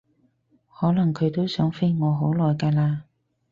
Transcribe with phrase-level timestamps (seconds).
[0.67, 3.01] 可能佢都想飛我好耐㗎喇